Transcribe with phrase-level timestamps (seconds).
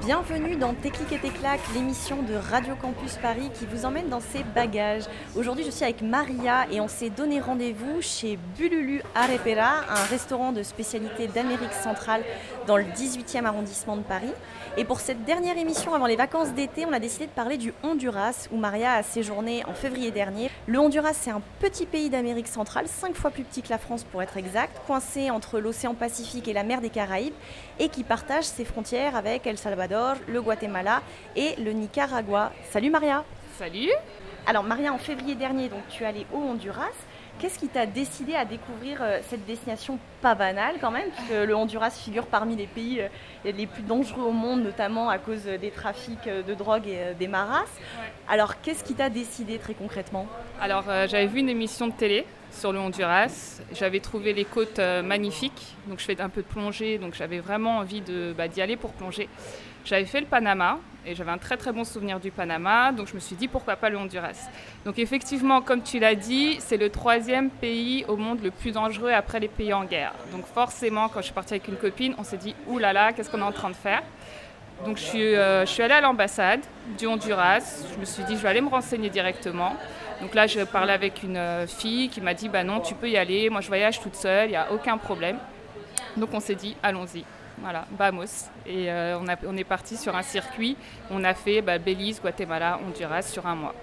[0.00, 4.20] Bienvenue dans Tes et tes claques, l'émission de Radio Campus Paris qui vous emmène dans
[4.20, 5.02] ses bagages.
[5.36, 10.52] Aujourd'hui, je suis avec Maria et on s'est donné rendez-vous chez Bululu Arepera, un restaurant
[10.52, 12.22] de spécialité d'Amérique centrale
[12.66, 14.32] dans le 18e arrondissement de Paris.
[14.76, 17.74] Et pour cette dernière émission avant les vacances d'été, on a décidé de parler du
[17.82, 20.50] Honduras où Maria a séjourné en février dernier.
[20.66, 24.04] Le Honduras, c'est un petit pays d'Amérique centrale, cinq fois plus petit que la France
[24.04, 27.34] pour être exact, coincé entre l'océan Pacifique et la mer des Caraïbes
[27.80, 29.87] et qui partage ses frontières avec El Salvador,
[30.26, 31.02] le Guatemala
[31.36, 32.52] et le Nicaragua.
[32.70, 33.24] Salut Maria
[33.58, 33.90] Salut
[34.46, 36.84] Alors Maria, en février dernier, donc tu es allée au Honduras.
[37.38, 41.54] Qu'est-ce qui t'a décidé à découvrir euh, cette destination pas banale quand même, puisque le
[41.54, 43.08] Honduras figure parmi les pays euh,
[43.44, 47.28] les plus dangereux au monde, notamment à cause des trafics euh, de drogue et des
[47.28, 47.66] maras.
[48.28, 50.26] Alors qu'est-ce qui t'a décidé très concrètement?
[50.60, 55.76] Alors j'avais vu une émission de télé sur le Honduras, j'avais trouvé les côtes magnifiques,
[55.86, 58.02] donc je fais un peu de plongée, donc j'avais vraiment envie
[58.36, 59.28] bah, d'y aller pour plonger.
[59.84, 63.14] J'avais fait le Panama et j'avais un très très bon souvenir du Panama, donc je
[63.14, 64.48] me suis dit pourquoi pas le Honduras.
[64.84, 69.12] Donc effectivement, comme tu l'as dit, c'est le troisième pays au monde le plus dangereux
[69.12, 70.12] après les pays en guerre.
[70.32, 73.12] Donc forcément, quand je suis partie avec une copine, on s'est dit oulala, là là,
[73.12, 74.02] qu'est-ce qu'on est en train de faire?
[74.84, 76.60] Donc je suis, euh, je suis allée à l'ambassade
[76.98, 79.74] du Honduras, je me suis dit je vais aller me renseigner directement.
[80.20, 83.08] Donc là, je parlais avec une euh, fille qui m'a dit bah non, tu peux
[83.08, 85.38] y aller, moi je voyage toute seule, il n'y a aucun problème.
[86.16, 87.24] Donc on s'est dit allons-y.
[87.62, 88.50] Voilà, Bamos.
[88.66, 90.76] Et euh, on, est parti sur un circuit.
[91.10, 93.74] On a fait bah, Belize, Guatemala, Honduras sur un mois.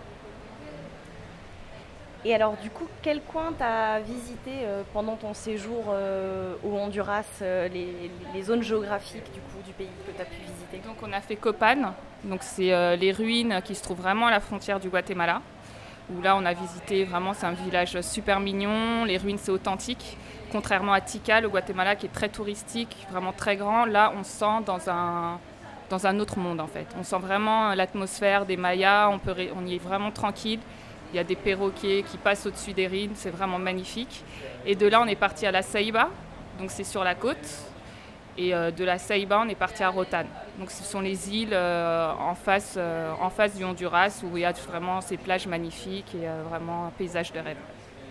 [2.23, 6.75] Et alors, du coup, quel coin tu as visité euh, pendant ton séjour euh, au
[6.75, 10.87] Honduras, les, zones géographiques du, coup, du pays que tu as pu visiter?
[10.87, 11.93] Donc, on a fait Copan,
[12.23, 15.41] donc c'est les ruines qui se trouvent vraiment à la frontière du Guatemala.
[16.11, 20.17] Où là, on a visité vraiment, c'est un village super mignon, les ruines, c'est authentique.
[20.55, 24.63] Contrairement à Tikal, au Guatemala, qui est très touristique, vraiment très grand, là, on sent
[24.65, 25.37] dans un,
[25.89, 26.87] dans un autre monde, en fait.
[26.97, 30.61] On sent vraiment l'atmosphère des Mayas, on, peut, on y est vraiment tranquille.
[31.11, 34.23] Il y a des perroquets qui passent au-dessus des ruines, c'est vraiment magnifique.
[34.65, 36.07] Et de là, on est parti à la Saïba,
[36.57, 37.45] donc c'est sur la côte.
[38.37, 40.23] Et euh, de la Saïba, on est parti à Rotan.
[40.57, 44.43] Donc ce sont les îles euh, en, face, euh, en face du Honduras où il
[44.43, 47.57] y a vraiment ces plages magnifiques et vraiment un paysage de rêve.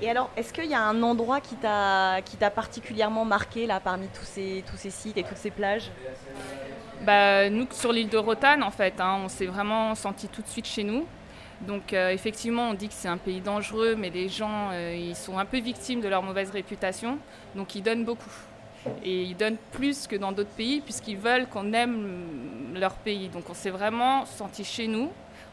[0.05, 4.63] Et alors, est-ce qu'il y a un endroit qui t'a particulièrement marqué parmi tous ces,
[4.91, 5.91] sites et toutes ces plages?
[7.07, 10.47] Bah, Nous, sur l'île de Rotan, en fait, hein, on s'est vraiment senti tout de
[10.47, 11.07] suite chez nous.
[11.63, 15.47] Donc effectivement, on dit que c'est un pays dangereux, mais les gens, ils sont un
[15.47, 17.17] peu victimes de leur mauvaise réputation,
[17.55, 18.35] donc ils donnent beaucoup.
[19.03, 23.31] Et ils donnent plus que dans d'autres pays puisqu'ils veulent qu'on aime leur pays.
[23.31, 25.11] Donc on s'est vraiment senti chez nous.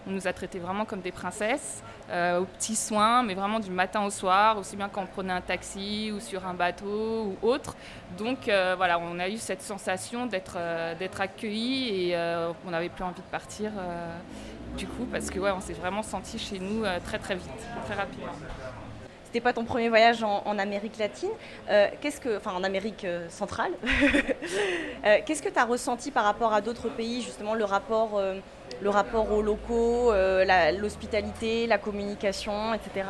[0.08, 3.72] On nous a traités vraiment comme des princesses, euh, aux petits soins, mais vraiment du
[3.72, 7.48] matin au soir, aussi bien quand on prenait un taxi ou sur un bateau ou
[7.48, 7.76] autre.
[8.18, 12.18] Donc euh, voilà, on a eu cette sensation d'être euh, d'être accueillis et
[12.66, 13.72] on n'avait plus envie de partir
[14.78, 17.50] du coup parce que ouais, on s'est vraiment senti chez nous très très vite,
[17.86, 18.34] très rapidement
[19.32, 21.30] c'était pas ton premier voyage en, Amérique latine.
[21.70, 23.72] Euh, qu'est-ce que, enfin en Amérique euh, centrale.
[25.04, 28.22] Euh, qu'est-ce que tu as ressenti par rapport à d'autres pays, justement le rapport,
[28.82, 30.14] le rapport aux locaux,
[30.80, 33.08] l'hospitalité, la, communication, etc.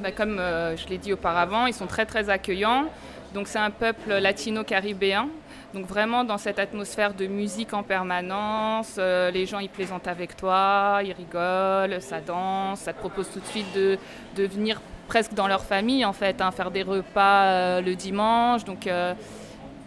[0.00, 2.86] Bah, comme je l'ai dit auparavant, ils sont très très accueillants.
[3.32, 5.28] Donc c'est un peuple latino-caribéen.
[5.72, 11.00] Donc vraiment dans cette atmosphère de musique en permanence, les gens ils plaisantent avec toi,
[11.02, 13.98] ils rigolent, ça danse, ça te propose tout de suite de,
[14.36, 18.64] de venir presque dans leur famille en fait, hein, faire des repas euh, le dimanche.
[18.64, 19.14] Donc euh,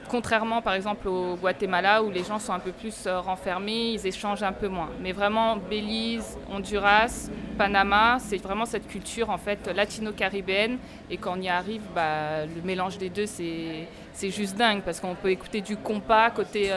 [0.07, 4.07] contrairement par exemple au Guatemala où les gens sont un peu plus euh, renfermés, ils
[4.07, 4.90] échangent un peu moins.
[5.01, 10.77] Mais vraiment Belize, Honduras, Panama, c'est vraiment cette culture en fait latino-caribéenne
[11.09, 15.15] et quand on y arrive, bah, le mélange des deux c'est juste dingue parce qu'on
[15.15, 16.71] peut écouter du compas côté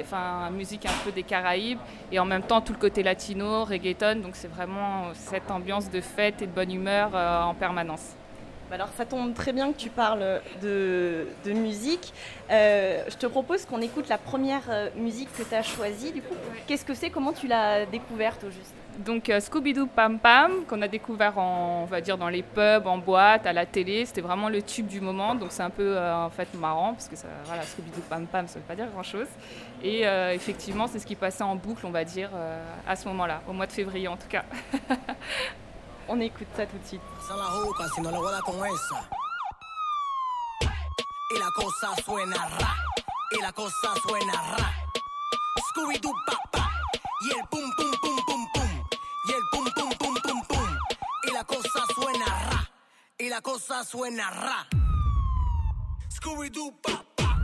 [0.00, 1.78] enfin musique un peu des Caraïbes
[2.10, 4.20] et en même temps tout le côté latino, reggaeton.
[4.22, 8.16] Donc c'est vraiment cette ambiance de fête et de bonne humeur en permanence.
[8.68, 12.12] Bah alors ça tombe très bien que tu parles de, de musique.
[12.50, 16.10] Euh, je te propose qu'on écoute la première euh, musique que tu as choisie.
[16.10, 16.34] Du coup,
[16.66, 17.10] qu'est-ce que c'est?
[17.10, 18.74] Comment tu l'as découverte au juste?
[18.98, 22.86] Donc euh, Scooby-Doo Pam Pam, qu'on a découvert en, on va dire dans les pubs,
[22.86, 25.96] en boîte, à la télé, c'était vraiment le tube du moment, donc c'est un peu
[25.96, 28.88] euh, en fait marrant parce que ça, voilà, Scooby-Doo Pam Pam, ça veut pas dire
[28.90, 29.28] grand-chose.
[29.82, 32.30] Et effectivement, c'est ce qui passait en boucle, on va dire,
[32.88, 34.44] à ce moment-là, au mois de février en tout cas.
[36.08, 37.00] On écoute ça tout de suite.
[41.28, 42.76] Y la cosa suena ra,
[43.32, 44.72] y la cosa suena ra.
[45.68, 46.70] Scooby-Doo papá,
[47.22, 48.70] y el pum pum pum pum pum,
[49.26, 50.78] y el pum pum pum pum pum.
[51.24, 52.70] Y la cosa suena ra,
[53.18, 54.66] y la cosa suena ra.
[56.08, 57.36] Scooby-Doo papá,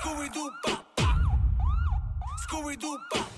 [0.00, 1.14] Scooby-Doo papá,
[2.42, 3.37] Scooby-Doo papá.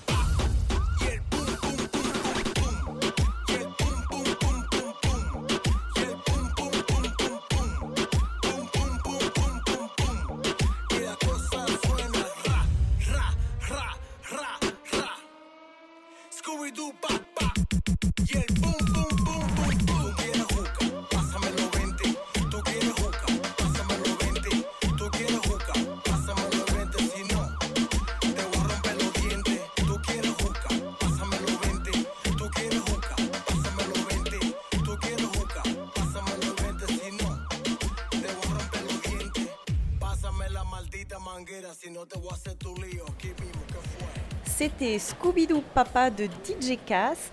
[44.45, 47.31] C'était Scooby-Doo Papa de DJ Cass.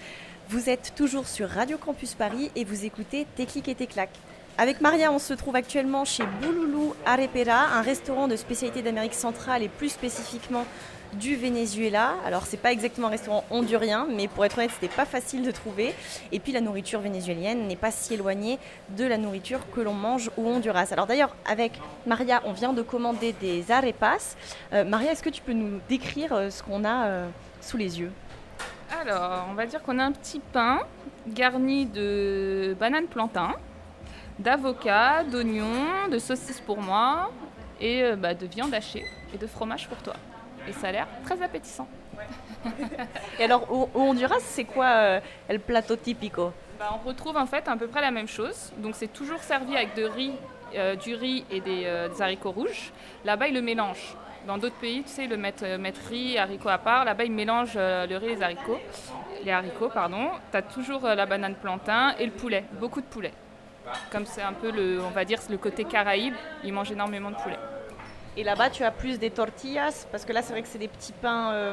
[0.48, 4.10] Vous êtes toujours sur Radio Campus Paris et vous écoutez Téclic et Téclac.
[4.60, 9.62] Avec Maria, on se trouve actuellement chez Bouloulou Arepera, un restaurant de spécialité d'Amérique centrale
[9.62, 10.64] et plus spécifiquement
[11.12, 12.14] du Venezuela.
[12.26, 15.52] Alors, c'est pas exactement un restaurant hondurien, mais pour être honnête, c'était pas facile de
[15.52, 15.94] trouver.
[16.32, 18.58] Et puis, la nourriture vénézuélienne n'est pas si éloignée
[18.96, 20.88] de la nourriture que l'on mange au Honduras.
[20.90, 24.34] Alors, d'ailleurs, avec Maria, on vient de commander des arepas.
[24.72, 27.28] Euh, Maria, est-ce que tu peux nous décrire euh, ce qu'on a euh,
[27.60, 28.10] sous les yeux?
[29.00, 30.80] Alors, on va dire qu'on a un petit pain
[31.28, 33.54] garni de bananes plantain,
[34.38, 37.30] d'avocat, d'oignons, de saucisses pour moi
[37.80, 39.04] et euh, bah, de viande hachée
[39.34, 40.14] et de fromage pour toi.
[40.68, 41.88] Et ça a l'air très appétissant.
[43.38, 46.52] Et alors, au, au Honduras, c'est quoi euh, el plato típico?
[46.78, 48.72] Bah, on retrouve en fait à peu près la même chose.
[48.78, 50.32] Donc c'est toujours servi avec de riz,
[50.74, 52.92] euh, du riz et des, des haricots rouges.
[53.24, 54.16] Là-bas, ils le mélangent.
[54.46, 57.04] Dans d'autres pays, tu sais, ils le mettent, mettent riz haricots à part.
[57.04, 58.78] Là-bas, ils mélangent le riz et les haricots.
[59.44, 60.30] Les haricots, pardon.
[60.50, 62.64] Tu as toujours la banane plantain et le poulet.
[62.80, 63.32] Beaucoup de poulet.
[64.10, 67.36] Comme c'est un peu, le, on va dire, le côté caraïbe, ils mangent énormément de
[67.36, 67.58] poulet.
[68.36, 70.88] Et là-bas, tu as plus des tortillas, parce que là, c'est vrai que c'est des
[70.88, 71.72] petits pains euh,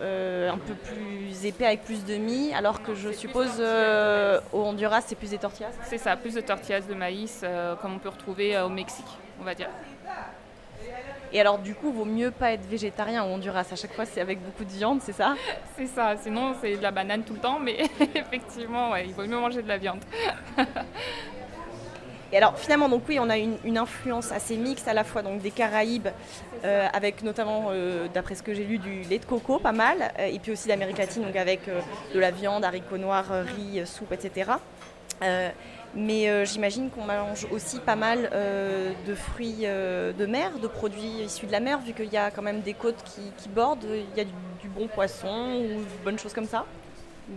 [0.00, 4.62] euh, un peu plus épais avec plus de mie, alors que je suppose euh, au
[4.62, 5.70] Honduras, c'est plus des tortillas.
[5.84, 7.44] C'est ça, plus de tortillas de maïs,
[7.80, 9.06] comme on peut retrouver au Mexique,
[9.40, 9.68] on va dire.
[11.36, 13.66] Et alors, du coup, vaut mieux pas être végétarien au Honduras.
[13.70, 15.34] À chaque fois, c'est avec beaucoup de viande, c'est ça?
[15.76, 17.76] C'est ça, sinon c'est de la banane tout le temps, mais
[18.14, 20.00] effectivement, ouais, il vaut mieux manger de la viande.
[22.32, 25.20] Et alors finalement, donc oui, on a une, une influence assez mixte à la fois
[25.20, 26.08] donc des Caraïbes,
[26.64, 30.14] euh, avec notamment, euh, d'après ce que j'ai lu, du lait de coco, pas mal,
[30.18, 31.60] euh, et puis aussi d'Amérique latine, donc avec
[32.14, 34.52] de la viande, haricots noirs, riz, soupe, etc.
[35.96, 40.68] Mais euh, j'imagine qu'on mange aussi pas mal euh, de fruits euh, de mer, de
[40.68, 43.86] produits issus de la mer, vu qu'il y a quand même des côtes qui, bordent,
[43.90, 46.66] il y a du, bon poisson ou de bonnes choses comme ça?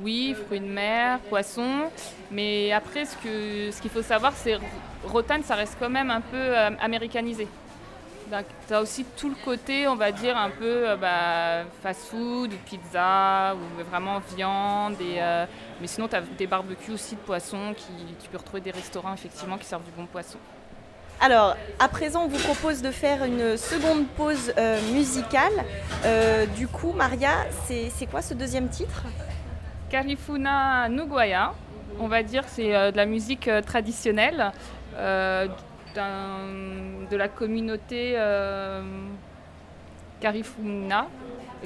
[0.03, 1.89] Oui, fruits de mer, poissons.
[2.31, 3.15] Mais après, ce
[3.81, 4.57] qu'il faut savoir, c'est
[5.06, 7.47] Rotan, ça reste quand même un peu américanisé.
[8.67, 13.55] Tu as aussi tout le côté, on va dire, un peu euh, bah, fast-food, pizza,
[13.55, 14.95] ou vraiment viande.
[15.01, 15.45] Et, euh,
[15.81, 17.73] mais sinon, tu as des barbecues aussi de poissons.
[17.75, 20.37] Qui, tu peux retrouver des restaurants, effectivement, qui servent du bon poisson.
[21.21, 25.51] Alors, à présent, on vous propose de faire une seconde pause euh, musicale.
[26.06, 27.31] Euh, du coup, Maria,
[27.65, 29.04] c'est quoi ce deuxième titre?
[29.89, 31.54] Carifuna Nuguaya,
[31.99, 34.51] on va dire c'est de la musique traditionnelle
[34.99, 35.47] euh,
[35.95, 38.81] de la communauté euh,
[40.19, 41.07] Carifuna,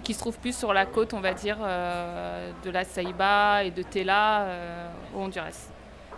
[0.03, 3.71] qui se trouve plus sur la côte, on va dire, euh, de la Saïba et
[3.71, 5.69] de Tela euh, au Honduras.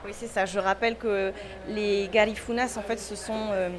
[0.06, 0.46] Oui, c'est ça.
[0.46, 1.34] Je rappelle que
[1.68, 3.70] les Garifunas, en fait, ce sont euh,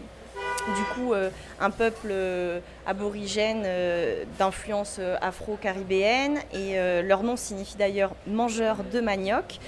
[0.74, 1.30] du coup euh,
[1.60, 9.58] un peuple euh, aborigènes euh, d'influence afro-caribéenne et leur nom signifie d'ailleurs mangeur de manioc.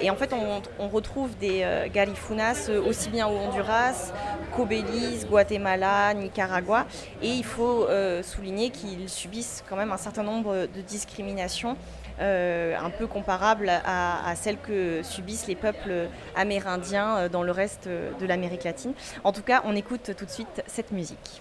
[0.00, 4.12] Et en fait, on, retrouve des garifunas aussi bien au Honduras
[4.54, 6.86] qu'au Belize, Guatemala, Nicaragua.
[7.22, 7.86] Et il faut
[8.22, 11.76] souligner qu'ils subissent quand même un certain nombre de discriminations.
[12.20, 17.86] Euh, un peu comparables à, celles que subissent les peuples amérindiens euh, dans le reste
[17.86, 18.92] euh, de l'Amérique latine.
[19.24, 21.40] En tout cas, on écoute tout de suite cette musique.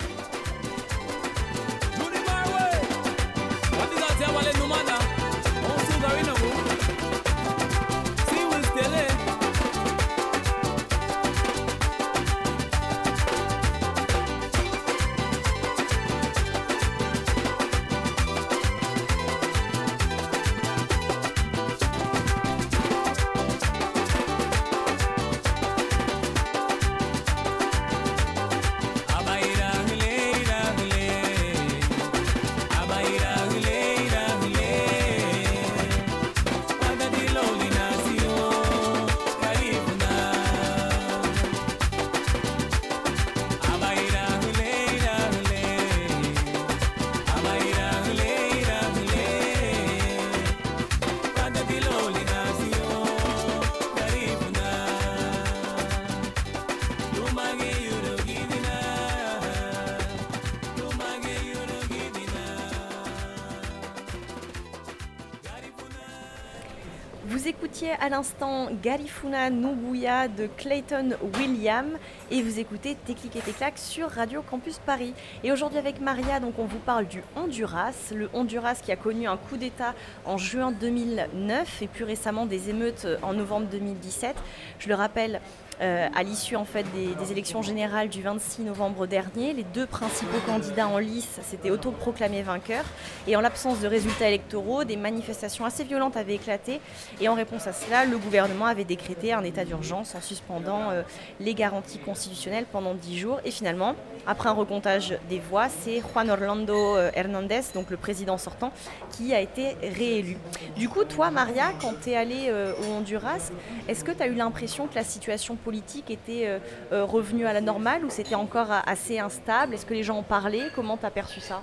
[68.00, 71.98] À l'instant Garifuna Nubuya de Clayton William
[72.32, 75.14] et vous écoutez Téclic et Téclac sur Radio Campus Paris.
[75.44, 79.28] Et aujourd'hui avec Maria, donc on vous parle du Honduras, le Honduras qui a connu
[79.28, 79.94] un coup d'État
[80.26, 84.36] en juin 2009 et plus récemment des émeutes en novembre 2017.
[84.80, 85.42] Je le rappelle,
[85.80, 90.40] euh, à l'issue en fait des, élections générales du 26 novembre dernier, les deux principaux
[90.46, 92.86] candidats en lice s'étaient autoproclamés vainqueurs.
[93.28, 96.80] Et en l'absence de résultats électoraux, des manifestations assez violentes avaient éclaté.
[97.22, 101.04] Et en réponse à cela, le gouvernement avait décrété un état d'urgence en suspendant euh,
[101.40, 103.40] les garanties constitutionnelles pendant dix jours.
[103.46, 108.38] Et finalement, après un recomptage des voix, c'est Juan Orlando euh, Hernandez, donc le président
[108.38, 108.72] sortant,
[109.12, 110.38] qui a été réélu.
[110.76, 113.52] Du coup, toi Maria, quand tu es allée au Honduras,
[113.88, 116.60] est-ce que tu as eu l'impression que la situation politique était euh,
[116.94, 119.74] euh, revenue à la normale ou c'était encore euh, assez instable?
[119.74, 120.70] Est-ce que les gens en parlaient?
[120.74, 121.62] Comment tu as perçu ça?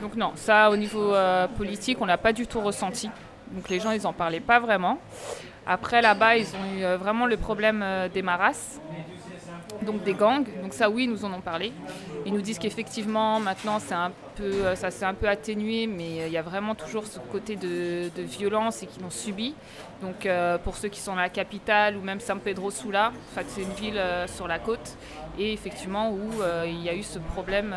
[0.00, 1.12] Donc non, ça au niveau
[1.58, 3.10] politique, on l'a pas du tout ressenti.
[3.50, 4.96] Donc les gens, ils en parlaient pas vraiment.
[5.66, 8.80] Après là-bas, ils ont eu vraiment le problème des maras,
[9.80, 10.46] donc des gangs.
[10.62, 11.72] Donc ça, oui, nous en ont parlé.
[12.26, 16.26] Ils nous disent qu'effectivement, maintenant, un peu, euh, ça s'est un peu atténué, mais euh,
[16.26, 19.54] il y a vraiment toujours ce côté de, violence et qu'ils l'ont subi.
[20.00, 23.62] Donc euh, pour ceux qui sont à la capitale ou même San Pedro Sula, c'est
[23.62, 24.96] une ville sur la côte,
[25.38, 26.30] et effectivement où
[26.64, 27.74] il y a eu ce problème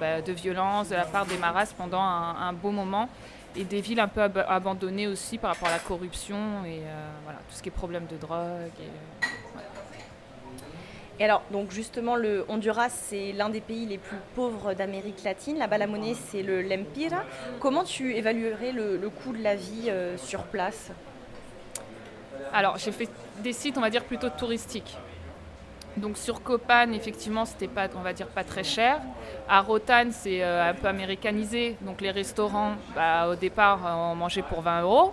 [0.00, 3.08] bah, de violence de la part des maras pendant un, beau moment
[3.56, 6.82] et des villes un peu ab- abandonnées aussi par rapport à la corruption et
[7.24, 8.70] voilà, tout ce qui est problème de drogue.
[11.20, 15.58] Et alors, donc justement, le Honduras, c'est l'un des pays les plus pauvres d'Amérique latine.
[15.58, 17.22] Là-bas, la monnaie, c'est le lempira.
[17.60, 20.90] Comment tu évaluerais le, coût de la vie euh, sur place?
[22.52, 23.08] Alors, j'ai fait
[23.42, 24.96] des sites, on va dire, plutôt touristiques.
[25.96, 28.98] Donc sur Copan, effectivement, c'était pas, on va dire, pas très cher.
[29.48, 31.76] À Rotan, c'est euh, un peu américanisé.
[31.82, 35.12] Donc les restaurants, bah, au départ, on mangeait pour 20 euros.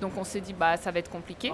[0.00, 1.52] Donc on s'est dit, bah, ça va être compliqué.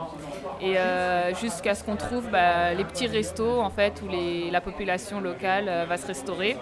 [0.60, 4.08] Et euh, jusqu'à ce qu'on trouve bah, les petits restos, en fait, où
[4.50, 6.56] la population locale euh, va se restaurer.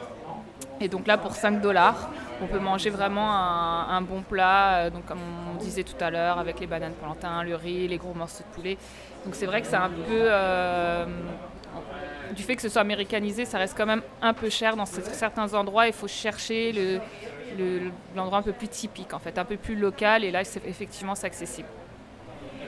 [0.80, 2.10] Et donc là, pour 5 dollars,
[2.42, 5.20] on peut manger vraiment un, un bon plat, euh, donc comme
[5.52, 8.54] on disait tout à l'heure, avec les bananes plantains, le riz, les gros morceaux de
[8.54, 8.78] poulet.
[9.24, 10.30] Donc c'est vrai que c'est un peu...
[12.32, 15.00] du fait que ce soit américanisé, ça reste quand même un peu cher dans ce-
[15.02, 15.86] certains endroits.
[15.86, 17.00] Il faut chercher le-
[17.58, 20.24] le- l'endroit un peu plus typique, en fait, un peu plus local.
[20.24, 21.68] Et là, effectivement c'est accessible.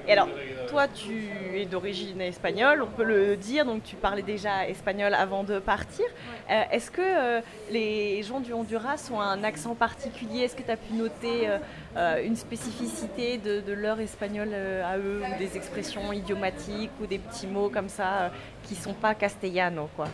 [0.08, 0.28] Et alors,
[0.68, 5.42] toi, tu es d'origine espagnole, on peut le dire, donc tu parlais déjà espagnol avant
[5.42, 6.04] de partir.
[6.48, 7.40] Euh, Est-ce que euh,
[7.72, 10.42] les gens du Honduras ont un accent particulier?
[10.42, 11.48] Est-ce que tu as pu noter
[11.96, 17.18] euh, une spécificité de, de leur espagnol à eux, ou des expressions idiomatiques, ou des
[17.18, 18.30] petits mots comme ça
[18.62, 20.06] qui sont pas castellano, quoi?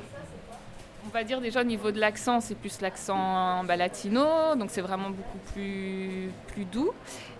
[1.04, 5.10] On va dire déjà au niveau de l'accent, c'est plus l'accent latino, donc c'est vraiment
[5.10, 6.30] beaucoup plus,
[6.70, 6.92] doux.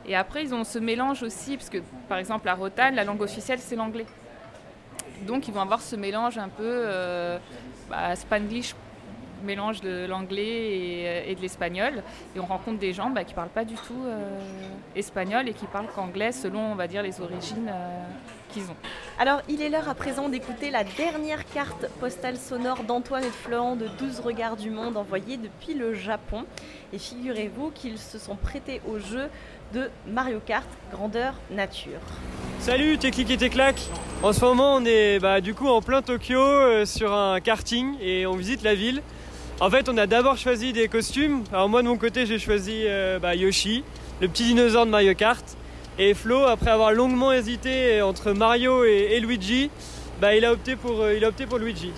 [0.05, 1.79] Et après, ils ont ce mélange aussi, parce que
[2.09, 4.07] par exemple à Rotan, la langue officielle c'est l'anglais.
[5.27, 7.39] Donc ils vont avoir ce mélange un peu euh,
[7.89, 8.75] bah, spanglish
[9.45, 12.03] mélange de l'anglais et, et de l'espagnol.
[12.35, 14.39] Et on rencontre des gens bah, qui ne parlent pas du tout euh,
[14.97, 18.05] espagnol et qui parlent qu'anglais selon, on va dire, les origines euh,
[18.53, 18.77] qu'ils ont.
[19.19, 23.33] Alors, il est l'heure à présent d'écouter la dernière carte postale sonore d'Antoine et de
[23.33, 26.45] Florent de 12 regards du monde envoyée depuis le Japon.
[26.93, 29.29] Et figurez-vous qu'ils se sont prêtés au jeu
[29.73, 32.01] de Mario Kart grandeur nature.
[32.61, 33.81] Salut, t'es clic et t'es claque.
[34.23, 37.97] En ce moment, on est bah, du coup en plein Tokyo euh, sur un karting
[38.01, 39.03] et on visite la ville.
[39.61, 41.45] En fait, on a d'abord choisi des costumes.
[41.53, 43.85] Alors moi, de mon côté, j'ai choisi euh, bah, Yoshi,
[44.21, 45.45] le petit dinosaure de Mario Kart.
[45.99, 49.71] Et Flo, après avoir longuement hésité entre Mario et, Luigi,
[50.21, 51.93] bah, il, a opté pour, euh, il a opté pour Luigi.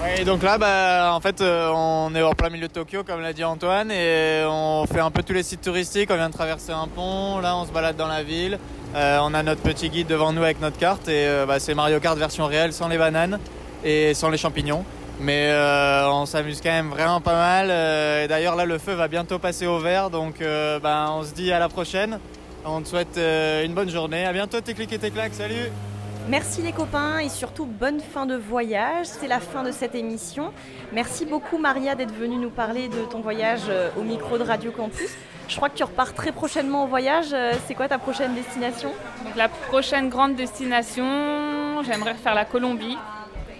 [0.00, 3.22] Ouais, donc là, bah, en fait, euh, on est en plein milieu de Tokyo, comme
[3.22, 6.10] l'a dit Antoine, et on fait un peu tous les sites touristiques.
[6.12, 8.58] On vient de traverser un pont, là, on se balade dans la ville.
[8.94, 11.98] Euh, on a notre petit guide devant nous avec notre carte, et bah, c'est Mario
[11.98, 13.40] Kart version réelle, sans les bananes
[13.82, 14.84] et sans les champignons.
[15.18, 17.68] Mais euh, on s'amuse quand même vraiment pas mal.
[17.70, 21.22] euh, et d'ailleurs, là, le feu va bientôt passer au vert, donc euh, bah, on
[21.22, 22.18] se dit à la prochaine.
[22.66, 24.26] On te souhaite euh, une bonne journée.
[24.26, 25.32] À bientôt, tes clics et tes claques.
[25.32, 25.70] Salut!
[26.28, 29.06] Merci les copains et surtout bonne fin de voyage.
[29.06, 30.52] C'est la fin de cette émission.
[30.92, 33.62] Merci beaucoup Maria d'être venue nous parler de ton voyage
[33.96, 35.10] au micro de Radio Campus.
[35.46, 37.32] Je crois que tu repars très prochainement au voyage.
[37.68, 38.90] C'est quoi ta prochaine destination?
[39.24, 42.98] Donc la prochaine grande destination, j'aimerais faire la Colombie.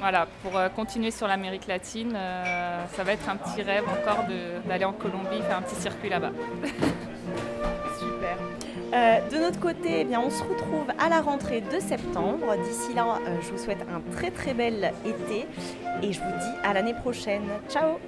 [0.01, 4.25] Voilà, pour euh, continuer sur l'Amérique latine, euh, ça va être un petit rêve encore
[4.67, 6.33] d'aller en Colombie, faire un petit circuit là-bas.
[7.99, 8.37] Super.
[8.93, 12.57] Euh, de notre côté, eh bien, on se retrouve à la rentrée de septembre.
[12.63, 15.47] D'ici là, je vous souhaite un très très bel été
[16.03, 17.49] et je vous dis à l'année prochaine.
[17.69, 17.99] Ciao